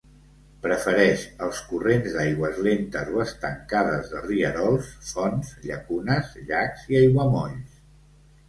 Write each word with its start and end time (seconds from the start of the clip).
Prefereix 0.61 1.25
els 1.47 1.59
corrents 1.73 2.15
d'aigües 2.15 2.57
lentes 2.67 3.11
o 3.17 3.21
estancades 3.25 4.09
de 4.15 4.23
rierols, 4.25 4.89
fonts, 5.11 5.53
llacunes, 5.69 6.33
llacs 6.51 6.89
i 6.95 7.03
aiguamolls. 7.03 7.81